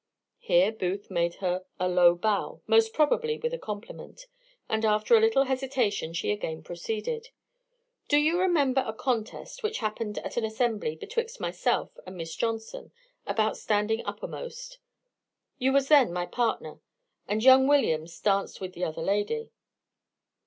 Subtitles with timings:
[0.39, 4.25] Here Booth made her a low bow, most probably with a compliment;
[4.67, 7.27] and after a little hesitation she again proceeded.
[8.07, 12.91] "Do you remember a contest which happened at an assembly, betwixt myself and Miss Johnson,
[13.27, 14.79] about standing uppermost?
[15.59, 16.79] you was then my partner;
[17.27, 19.51] and young Williams danced with the other lady.